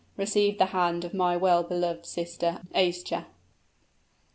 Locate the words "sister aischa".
2.07-3.25